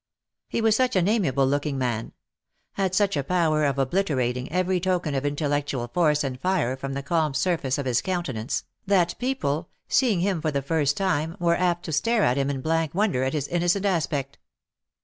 He 0.47 0.61
was 0.61 0.75
such 0.75 0.95
an 0.95 1.07
amiable 1.07 1.45
looking 1.45 1.77
man— 1.77 2.13
had 2.71 2.95
such 2.95 3.15
a 3.15 3.23
power 3.23 3.63
of 3.65 3.77
obliterating 3.77 4.51
every 4.51 4.79
token 4.79 5.13
of 5.13 5.27
intellectual 5.27 5.87
force 5.89 6.23
and 6.23 6.39
fire 6.41 6.75
from 6.75 6.93
the 6.93 7.03
calm 7.03 7.35
surface 7.35 7.77
of 7.77 7.85
his 7.85 8.01
countenance, 8.01 8.63
that 8.87 9.13
people, 9.19 9.69
seeing 9.87 10.21
him 10.21 10.41
for 10.41 10.49
the 10.49 10.63
first 10.63 10.97
time, 10.97 11.37
were 11.39 11.53
apt 11.55 11.85
to 11.85 11.91
stare 11.91 12.23
at 12.23 12.37
him 12.37 12.49
in 12.49 12.61
blank 12.61 12.95
wonder 12.95 13.23
at 13.23 13.33
his 13.33 13.47
innocent 13.49 13.85
aspect. 13.85 14.39